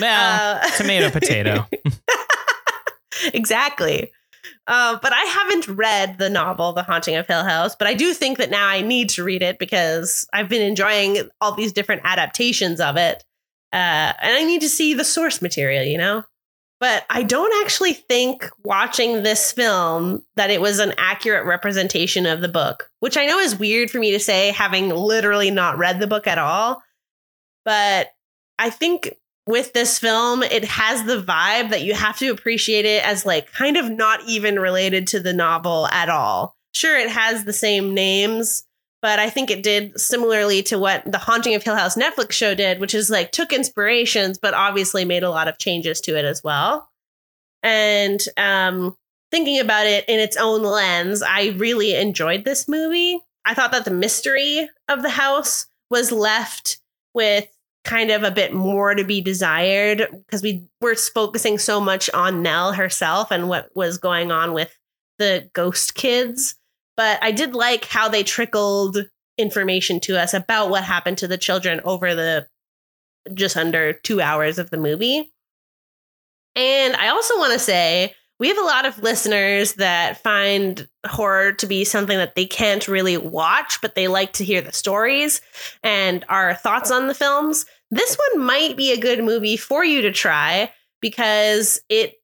[0.00, 1.64] Well, Uh, tomato, potato.
[3.34, 4.10] exactly.
[4.68, 8.12] Uh, but I haven't read the novel, The Haunting of Hill House, but I do
[8.12, 12.02] think that now I need to read it because I've been enjoying all these different
[12.04, 13.24] adaptations of it.
[13.72, 16.22] Uh, and I need to see the source material, you know?
[16.80, 22.42] But I don't actually think watching this film that it was an accurate representation of
[22.42, 25.98] the book, which I know is weird for me to say, having literally not read
[25.98, 26.82] the book at all.
[27.64, 28.12] But
[28.58, 29.14] I think
[29.48, 33.50] with this film, it has the vibe that you have to appreciate it as like
[33.50, 36.54] kind of not even related to the novel at all.
[36.74, 38.66] Sure, it has the same names,
[39.00, 42.54] but I think it did similarly to what the Haunting of Hill House Netflix show
[42.54, 46.26] did, which is like took inspirations, but obviously made a lot of changes to it
[46.26, 46.90] as well.
[47.62, 48.96] And um,
[49.30, 53.18] thinking about it in its own lens, I really enjoyed this movie.
[53.46, 56.80] I thought that the mystery of the house was left
[57.14, 57.48] with
[57.88, 62.42] kind of a bit more to be desired because we were focusing so much on
[62.42, 64.78] Nell herself and what was going on with
[65.18, 66.54] the ghost kids.
[66.98, 68.98] But I did like how they trickled
[69.38, 72.46] information to us about what happened to the children over the
[73.32, 75.32] just under two hours of the movie.
[76.56, 81.52] And I also want to say we have a lot of listeners that find horror
[81.54, 85.40] to be something that they can't really watch, but they like to hear the stories
[85.82, 87.64] and our thoughts on the films.
[87.90, 92.14] This one might be a good movie for you to try because it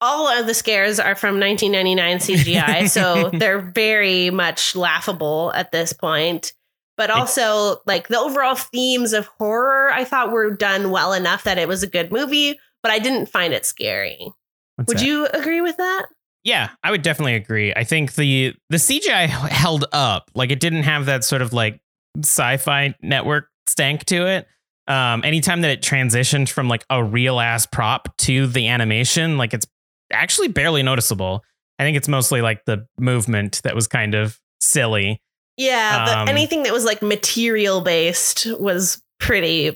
[0.00, 5.92] all of the scares are from 1999 CGI, so they're very much laughable at this
[5.92, 6.52] point.
[6.96, 11.58] But also, like the overall themes of horror, I thought were done well enough that
[11.58, 14.30] it was a good movie, but I didn't find it scary.
[14.76, 15.06] What's Would that?
[15.06, 16.06] you agree with that?
[16.44, 17.72] Yeah, I would definitely agree.
[17.74, 20.30] I think the the CGI held up.
[20.34, 21.80] Like it didn't have that sort of like
[22.22, 24.46] sci-fi network stank to it.
[24.86, 29.54] Um, anytime that it transitioned from like a real ass prop to the animation, like
[29.54, 29.66] it's
[30.12, 31.42] actually barely noticeable.
[31.78, 35.20] I think it's mostly like the movement that was kind of silly.
[35.56, 39.72] Yeah, the, Um, anything that was like material based was pretty.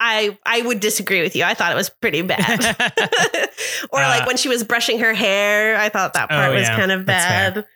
[0.00, 1.44] I I would disagree with you.
[1.44, 2.60] I thought it was pretty bad.
[3.92, 6.62] or like Uh, when she was brushing her hair, I thought that part Oh, was
[6.62, 7.66] yeah, kind of bad.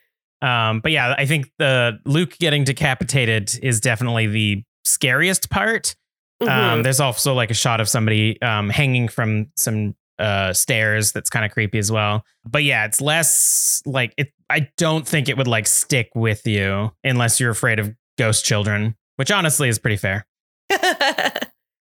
[0.42, 5.94] Um, but yeah, I think the Luke getting decapitated is definitely the scariest part.
[6.42, 6.82] Um, Mhm.
[6.84, 11.44] there's also like a shot of somebody um, hanging from some uh, stairs that's kind
[11.46, 12.24] of creepy as well.
[12.44, 14.32] But yeah, it's less like it.
[14.50, 18.96] I don't think it would like stick with you unless you're afraid of ghost children,
[19.16, 20.26] which honestly is pretty fair.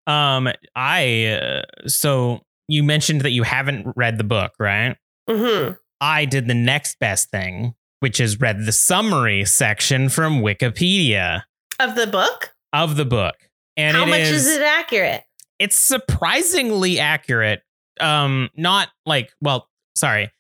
[0.07, 4.95] Um, I uh, so you mentioned that you haven't read the book, right?
[5.29, 5.73] Mm-hmm.
[6.01, 11.43] I did the next best thing, which is read the summary section from Wikipedia
[11.79, 13.35] Of the book, of the book.
[13.79, 15.23] And how much is, is it accurate?
[15.59, 17.61] it's surprisingly accurate.
[17.99, 20.31] Um, not like, well, sorry.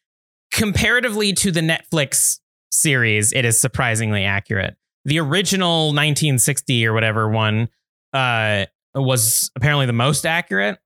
[0.51, 2.39] Comparatively to the Netflix
[2.71, 4.77] series, it is surprisingly accurate.
[5.05, 7.69] The original 1960 or whatever one
[8.13, 10.79] uh was apparently the most accurate.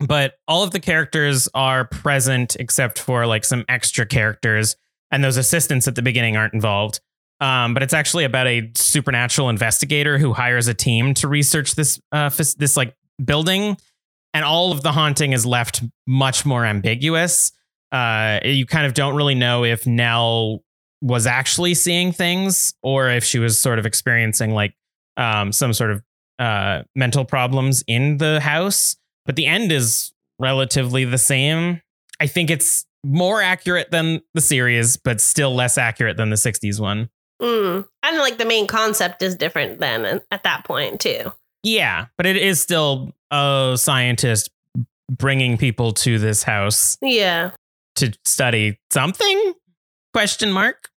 [0.00, 4.76] But all of the characters are present except for like some extra characters,
[5.10, 7.00] and those assistants at the beginning aren't involved.
[7.40, 12.00] Um, but it's actually about a supernatural investigator who hires a team to research this
[12.12, 13.76] uh, this like building,
[14.32, 17.52] and all of the haunting is left much more ambiguous.
[17.92, 20.62] Uh, you kind of don't really know if Nell
[21.02, 24.74] was actually seeing things or if she was sort of experiencing like
[25.16, 26.02] um, some sort of
[26.38, 28.96] uh, mental problems in the house.
[29.24, 31.80] But the end is relatively the same.
[32.20, 36.80] I think it's more accurate than the series, but still less accurate than the 60s
[36.80, 37.08] one.
[37.40, 37.86] Mm.
[38.02, 41.32] And like the main concept is different then at that point too.
[41.62, 44.50] Yeah, but it is still a scientist
[45.10, 47.50] bringing people to this house Yeah.
[47.96, 49.54] to study something?
[50.14, 50.88] Question mark.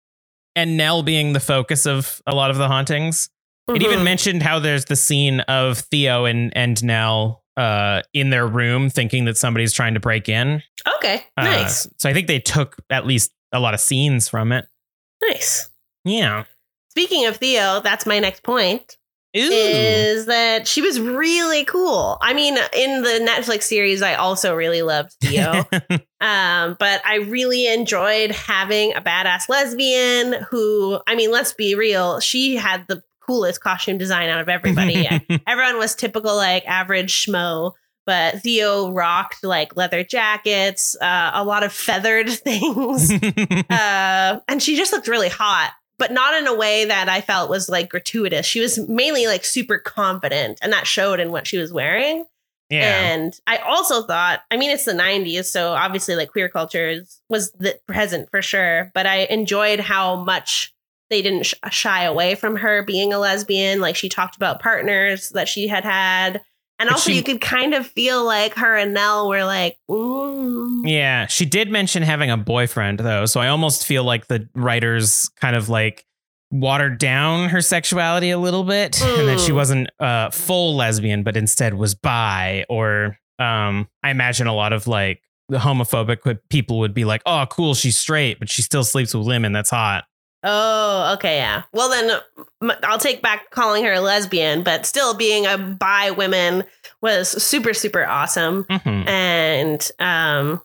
[0.56, 3.30] And Nell being the focus of a lot of the hauntings.
[3.69, 4.04] It even Mhm.
[4.04, 9.25] mentioned how there's the scene of Theo and and Nell uh, in their room thinking
[9.25, 10.63] that somebody's trying to break in.
[10.95, 11.23] Okay.
[11.38, 11.88] Uh, Nice.
[11.97, 14.65] So I think they took at least a lot of scenes from it.
[15.21, 15.69] Nice.
[16.06, 16.46] Yeah.
[16.90, 18.98] Speaking of Theo, that's my next point.
[19.38, 19.42] Ooh.
[19.42, 22.18] is that she was really cool.
[22.20, 25.52] I mean, in the Netflix series, I also really loved Theo.
[26.20, 32.20] um, but I really enjoyed having a badass lesbian who, I mean, let's be real,
[32.20, 35.08] she had the coolest costume design out of everybody.
[35.48, 37.74] Everyone was typical like average schmo,
[38.08, 44.76] but Theo rocked like leather jackets, uh, a lot of feathered things, uh, and she
[44.76, 45.72] just looked really hot.
[46.00, 48.46] But not in a way that I felt was like gratuitous.
[48.48, 52.26] She was mainly like super confident, and that showed in what she was wearing.
[52.72, 53.12] yeah.
[53.12, 57.52] And I also thought, I mean, it's the 90s, so obviously, like queer culture was
[57.52, 58.92] the present for sure.
[58.96, 60.74] But I enjoyed how much
[61.10, 63.82] they didn't sh- shy away from her being a lesbian.
[63.82, 66.42] Like she talked about partners that she had had.
[66.80, 69.78] And But also, she- you could kind of feel like her and Nell were like,
[69.89, 70.82] mm.
[70.89, 75.30] Yeah, she did mention having a boyfriend though, so I almost feel like the writers
[75.42, 76.06] kind of like
[76.52, 79.56] watered down her sexuality a little bit and that she Mm.
[79.56, 84.88] wasn't uh full lesbian but instead was bi or um I imagine a lot of
[84.88, 89.13] like the homophobic people would be like, "Oh, cool, she's straight, but she still sleeps
[89.15, 89.52] with women.
[89.52, 90.06] That's hot."
[90.43, 91.63] Oh, okay, yeah.
[91.73, 96.63] Well, then I'll take back calling her a lesbian, but still being a bi woman
[97.02, 98.63] was super, super awesome.
[98.65, 99.08] Mhm.
[99.08, 100.62] and um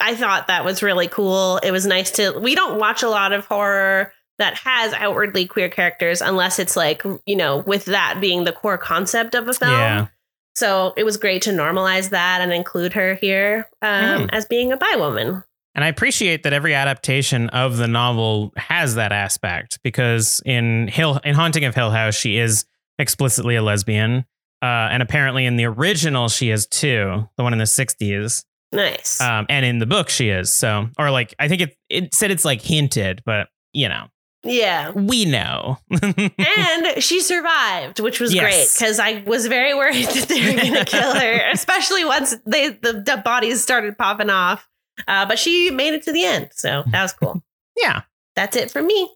[0.00, 3.32] i thought that was really cool it was nice to we don't watch a lot
[3.32, 8.44] of horror that has outwardly queer characters unless it's like you know with that being
[8.44, 10.06] the core concept of a film Yeah.
[10.54, 14.28] so it was great to normalize that and include her here um, Mm.
[14.32, 15.42] as being a bi woman
[15.78, 21.20] And I appreciate that every adaptation of the novel has that aspect because in Hill
[21.22, 22.64] in Haunting of Hill House, she is
[22.98, 24.24] explicitly a lesbian.
[24.60, 28.42] Uh, and apparently in the original, she is too, the one in the 60s.
[28.72, 30.52] nice Um, and in the book, she is.
[30.52, 34.06] So, or like, I think it, it said it's like hinted, but you know,
[34.42, 35.78] yeah we know.
[36.02, 38.42] and she survived, which was Yes.
[38.42, 42.34] great because I was very worried that they were going to kill her, especially once
[42.46, 44.68] they the, the bodies started popping off.
[45.06, 47.42] Uh, but she made it to the end, so that was cool.
[47.76, 48.02] yeah.
[48.36, 49.10] That's it for me.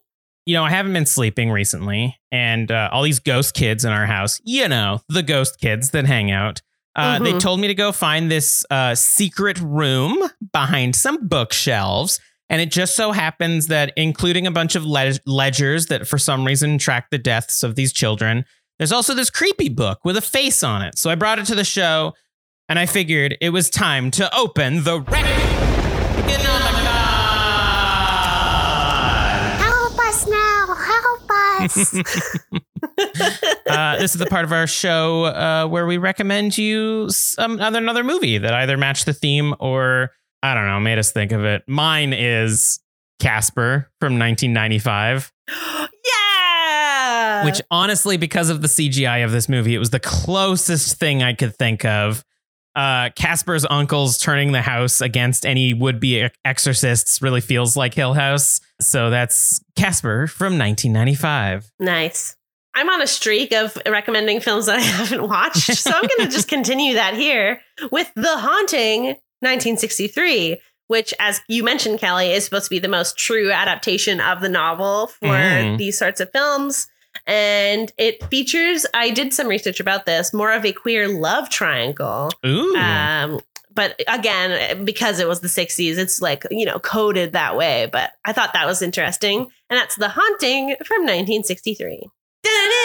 [0.46, 4.06] You know, I haven't been sleeping recently, and uh, all these ghost kids in our
[4.06, 6.60] house, you know, the ghost kids that hang out.
[6.96, 7.40] Uh, They Mhm.
[7.40, 12.20] told me to go find this uh, secret room behind some bookshelves.
[12.50, 16.44] And it just so happens that, including a bunch of le- ledgers that for some
[16.44, 18.44] reason track the deaths of these children,
[18.78, 20.98] there's also this creepy book with a face on it.
[20.98, 22.12] So I brought it to the show,
[22.68, 25.51] and I figured it was time to open the.
[29.58, 30.74] Help us now!
[30.74, 31.94] Help us!
[33.68, 37.78] uh, this is the part of our show uh, where we recommend you some other
[37.78, 40.10] another movie that either matched the theme or
[40.42, 41.62] I don't know made us think of it.
[41.66, 42.80] Mine is
[43.20, 45.32] Casper from 1995,
[46.04, 47.44] yeah.
[47.44, 51.32] which honestly, because of the CGI of this movie, it was the closest thing I
[51.34, 52.24] could think of.
[52.74, 58.60] Uh, Casper's uncles turning the house against any would-be exorcists really feels like Hill House.
[58.80, 61.70] So that's Casper from 1995.
[61.80, 62.36] nice.
[62.74, 66.34] I'm on a streak of recommending films that I haven't watched, so I'm going to
[66.34, 69.02] just continue that here with The Haunting
[69.40, 70.56] 1963,
[70.88, 74.48] which, as you mentioned, Kelly, is supposed to be the most true adaptation of the
[74.48, 75.76] novel for Mhm.
[75.76, 76.86] these sorts of films.
[77.26, 82.30] And it features, I did some research about this, more of a queer love triangle.
[82.44, 82.74] Ooh.
[82.76, 83.40] Um,
[83.74, 87.88] but again, because it was the 60s, it's like, you know, coded that way.
[87.90, 89.40] But I thought that was interesting.
[89.70, 92.08] And that's The Haunting from 1963.
[92.42, 92.82] Da-da-da!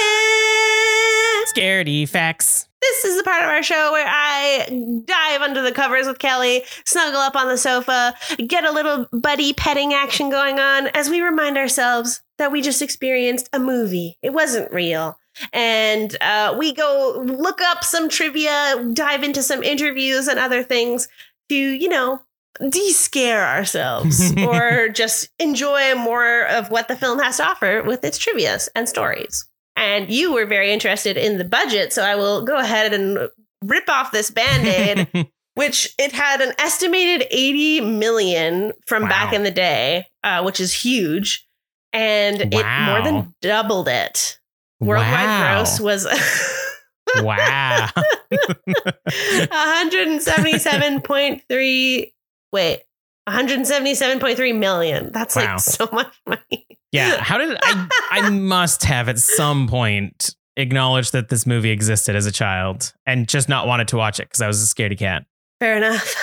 [1.54, 2.67] Scaredy facts.
[2.88, 6.63] This is the part of our show where I dive under the covers with Kelly,
[6.86, 8.13] snuggle up on the sofa,
[8.47, 12.82] get a little buddy petting action going on as we remind ourselves that we just
[12.82, 14.17] experienced a movie.
[14.21, 15.19] It wasn't real.
[15.52, 21.08] And uh, we go look up some trivia, dive into some interviews and other things
[21.50, 22.21] to, you know,
[22.69, 28.04] de scare ourselves or just enjoy more of what the film has to offer with
[28.04, 29.45] its trivia and stories.
[29.78, 33.30] And you were very interested in the budget, so I will go ahead and
[33.63, 39.44] rip off this band aid, which it had an estimated 80 million from back in
[39.44, 41.47] the day, uh, which is huge.
[41.93, 44.39] And it more than doubled it.
[44.80, 45.56] Worldwide Wow.
[45.58, 46.06] gross was
[47.24, 47.88] wow.
[50.88, 52.14] 177.3
[52.54, 52.82] wait
[53.28, 55.41] 177.3 million that's Wow.
[55.54, 57.18] like so much money Yeah.
[57.22, 57.88] How did I?
[58.12, 63.28] I must have at some point acknowledged that this movie existed as a child and
[63.28, 65.26] just not wanted to watch it because I was a scaredy cat.
[65.60, 66.16] fair enough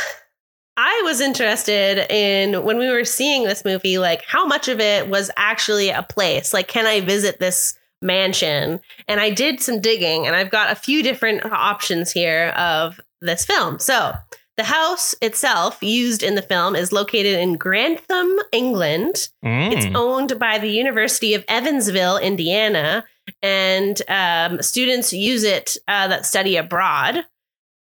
[0.77, 5.09] i was interested in when we were seeing this movie like how much of it
[5.09, 10.27] was actually a place like can i visit this mansion and i did some digging
[10.27, 14.13] and i've got a few different options here of this film so
[14.57, 19.29] the house itself used in the film is located in Grantham, England.
[19.43, 19.97] It's Mm.
[19.97, 23.05] owned by the University of Evansville, Indiana,
[23.43, 27.25] and um, students use it uh, that study abroad.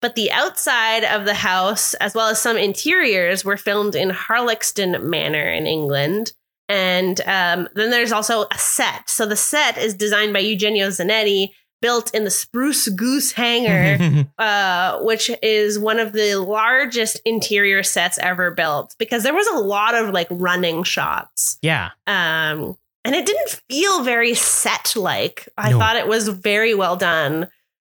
[0.01, 5.03] But the outside of the house, as well as some interiors, were filmed in Harlaxton
[5.03, 6.33] Manor in England.
[6.69, 9.09] And um, then there's also a set.
[9.09, 11.49] So the set is designed by Eugenio Zanetti,
[11.81, 18.17] built in the Spruce Goose Hangar, uh, which is one of the largest interior sets
[18.19, 21.57] ever built because there was a lot of like running shots.
[21.61, 21.89] yeah.
[22.07, 25.49] Um, and it didn't feel very set like.
[25.57, 25.79] I No.
[25.79, 27.47] thought it was very well done.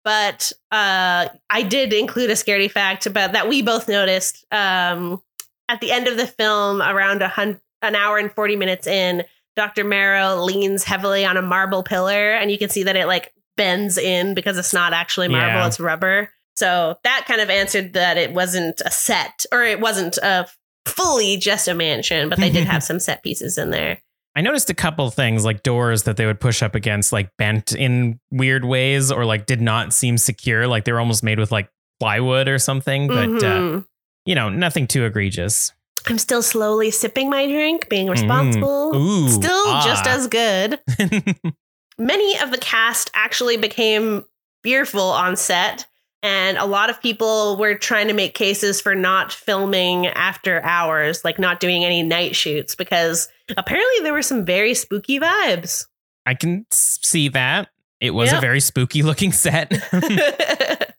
[0.04, 5.20] But uh, I did include a scaredy fact about that we both noticed um,
[5.68, 9.24] at the end of the film, around a hun- an hour and 40 minutes in,
[9.56, 9.82] Dr.
[9.84, 13.98] Marrow leans heavily on a marble pillar, and you can see that it like bends
[13.98, 15.66] in because it's not actually marble, Yeah.
[15.66, 16.30] it's rubber.
[16.56, 20.46] So that kind of answered that it wasn't a set or it wasn't a
[20.86, 23.98] fully just a mansion, but they did have some set pieces in there.
[24.34, 27.72] I noticed a couple things like doors that they would push up against, like bent
[27.72, 30.66] in weird ways or like did not seem secure.
[30.66, 33.86] Like they were almost made with like plywood or something, but uh, Mhm.
[34.26, 35.72] you know, nothing too egregious.
[36.06, 38.92] I'm still slowly sipping my drink, being responsible.
[38.92, 38.96] Mm.
[38.96, 40.14] Ooh, Still just ah.
[40.14, 40.78] as good.
[41.98, 44.24] Many of the cast actually became
[44.62, 45.86] fearful on set,
[46.22, 51.24] and a lot of people were trying to make cases for not filming after hours,
[51.24, 55.86] like not doing any night shoots, because apparently there were some very spooky vibes.
[56.26, 57.68] I can see that.
[58.00, 58.38] It was Yeah.
[58.38, 59.72] a very spooky looking set.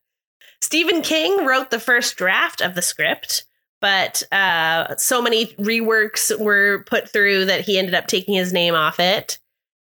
[0.60, 3.44] Stephen King wrote the first draft of the script,
[3.80, 8.74] but uh, so many reworks were put through that he ended up taking his name
[8.74, 9.38] off it.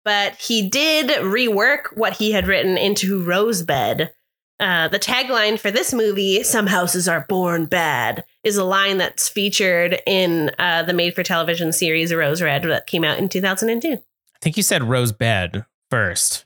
[0.06, 4.12] But he did rework what he had written into Rosebud.
[4.58, 9.28] Uh, the tagline for this movie, Some Houses Are Born Bad, is a line that's
[9.28, 13.94] featured in uh, the made for television series Rose Red that came out in 2002.
[13.94, 13.98] I
[14.42, 16.46] think you said rose bed first.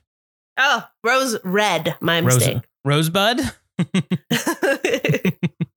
[0.56, 2.62] Oh, Rose Red, my Rose, mistake.
[2.84, 3.40] rosebud?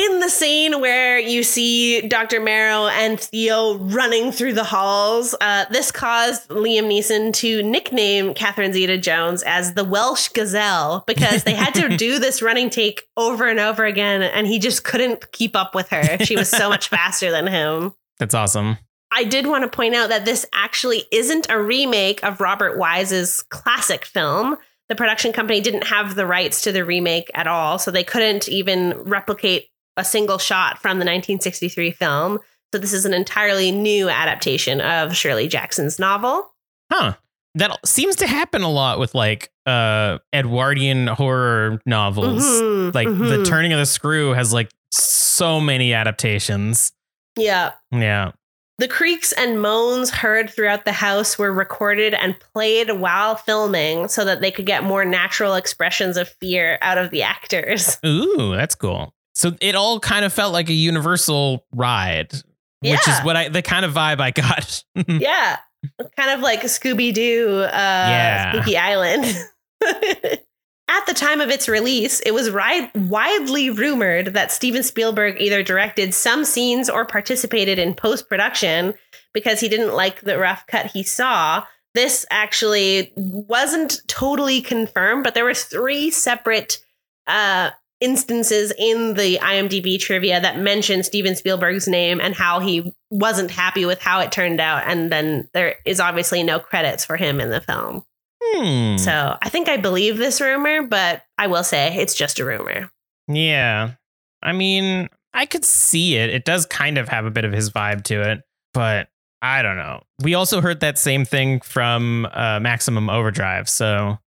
[0.00, 2.40] in the scene where you see Dr.
[2.40, 8.72] Marrow and Theo running through the halls, uh, this caused Liam Neeson to nickname Catherine
[8.72, 13.46] Zeta Jones as the Welsh Gazelle because they had to do this running take over
[13.46, 16.18] and over again, and he just couldn't keep up with her.
[16.24, 17.92] She was so much faster than him.
[18.18, 18.78] That's awesome.
[19.12, 23.42] I did want to point out that this actually isn't a remake of Robert Wise's
[23.50, 24.56] classic film.
[24.88, 28.48] The production company didn't have the rights to the remake at all, so they couldn't
[28.48, 32.38] even replicate a single shot from the 1963 film.
[32.72, 36.52] So this is an entirely new adaptation of Shirley Jackson's novel.
[36.90, 37.14] Huh.
[37.56, 42.44] That seems to happen a lot with like uh Edwardian horror novels.
[42.44, 43.46] Mhm, Like the mhm.
[43.46, 46.92] turning of the screw has like so many adaptations.
[47.36, 47.72] Yeah.
[47.90, 48.32] Yeah.
[48.78, 54.24] The creaks and moans heard throughout the house were recorded and played while filming so
[54.24, 57.98] that they could get more natural expressions of fear out of the actors.
[58.06, 59.12] Ooh, that's cool.
[59.34, 62.32] So it all kind of felt like a universal ride,
[62.80, 64.84] which is what I the kind of vibe I got.
[65.08, 65.56] yeah.
[66.16, 68.52] Kind of like Scooby Doo, uh, Yeah.
[68.52, 69.24] Spooky Island.
[70.88, 75.62] At the time of its release, it was ri- widely rumored that Steven Spielberg either
[75.62, 78.94] directed some scenes or participated in post production
[79.32, 81.64] because he didn't like the rough cut he saw.
[81.94, 86.78] This actually wasn't totally confirmed, but there were three separate
[87.28, 87.70] uh,
[88.00, 93.84] instances in the IMDb trivia that mention Steven Spielberg's name and how he wasn't happy
[93.84, 94.84] with how it turned out.
[94.86, 98.04] And then there is obviously no credits for him in the film.
[98.42, 98.96] Hmm.
[98.96, 102.90] So I think I believe this rumor, but I will say it's just a rumor.
[103.28, 103.92] Yeah.
[104.42, 106.30] I mean, I could see it.
[106.30, 108.42] It does kind of have a bit of his vibe to it,
[108.72, 109.08] but
[109.42, 110.02] I don't know.
[110.22, 113.68] We also heard that same thing from uh, Maximum Overdrive.
[113.68, 114.18] So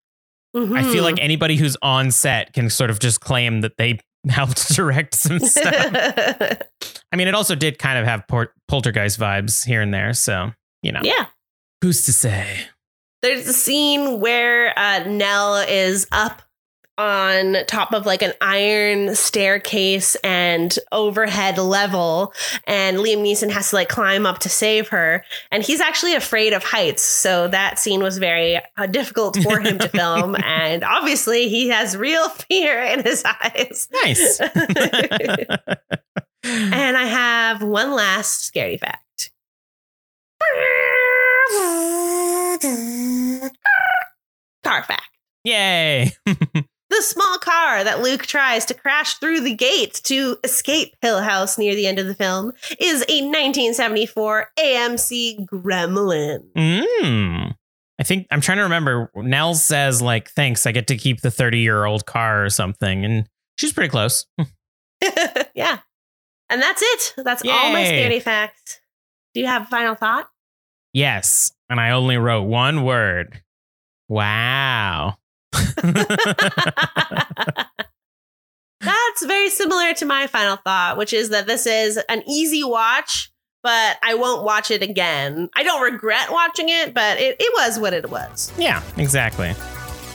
[0.55, 4.75] I feel like anybody who's on set can sort of just claim that they helped
[4.75, 5.73] direct some stuff.
[7.13, 10.13] I mean, it also did kind of have por- poltergeist vibes here and there.
[10.13, 11.27] So, you know, yeah.
[11.81, 12.67] who's to say?
[13.23, 16.43] There's a scene where uh, Nell is up
[16.99, 22.33] on top of like an iron staircase and overhead level,
[22.67, 25.25] and Liam Neeson has to like climb up to save her.
[25.51, 29.79] And he's actually afraid of heights, so that scene was very uh, difficult for him
[29.79, 30.37] to film.
[30.63, 33.89] And obviously, he has real fear in his eyes.
[33.93, 34.41] Nice.
[36.45, 39.31] And I have one last scary fact.
[44.65, 45.11] Car fact.
[45.45, 46.11] Yay.
[46.93, 51.57] The small car that Luke tries to crash through the gate to escape Hill House
[51.57, 56.45] near the end of the film is a 1974 AMC Gremlin.
[56.55, 57.55] Mm.
[57.99, 59.11] I think I'm trying to remember.
[59.17, 63.07] Nell says like, "Thanks, I get to keep the 30 year old car or something,"
[63.07, 63.27] and
[63.57, 64.27] she's pretty close.
[65.55, 65.79] yeah.
[66.51, 67.15] And that's it.
[67.25, 68.83] That's all my scary facts.
[69.33, 70.29] Do you have a final thought?
[70.93, 73.41] yes, and I only wrote one word.
[74.11, 75.17] Wow.
[78.81, 83.31] That's very similar to my final thought, which is that this is an easy watch,
[83.63, 85.49] but I won't watch it again.
[85.55, 88.53] I don't regret watching it, but it, it was what it was.
[88.59, 89.55] Yeah, exactly.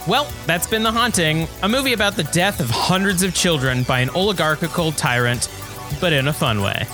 [0.08, 4.00] Well, that's been The Haunting, a movie about the death of hundreds of children by
[4.00, 5.50] an oligarchical tyrant,
[6.02, 6.86] but in a fun way.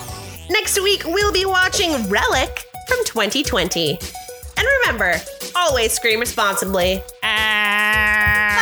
[0.50, 3.98] Next week, we'll be watching Relic from 2020.
[4.64, 5.20] And remember,
[5.56, 7.04] always scream responsibly.
[7.22, 8.54] Ah.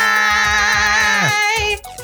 [1.30, 1.41] Bye!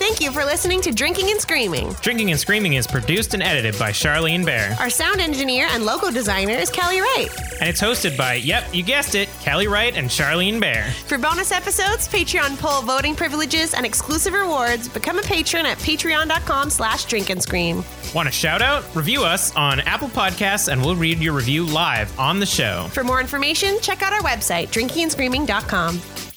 [0.09, 1.93] Thank you for listening to Drinking and Screaming.
[2.01, 6.11] Drinking and Screaming is produced and edited by Charlene Bear, Our sound engineer and logo
[6.11, 7.29] designer is Kelly Wright.
[7.61, 10.85] and it's hosted by, yep, you guessed it, Kelly Wright and Charlene Bear.
[11.07, 16.71] For bonus episodes, Patreon poll voting privileges, and exclusive rewards, become a patron at patreon.com
[16.71, 17.85] slash drink and scream.
[18.15, 18.85] Want a shout out?
[18.97, 22.89] Review us on Apple Podcasts and we'll read your review live on the show.
[22.95, 26.28] For more information, check out our website, drinkingandscreaming.com.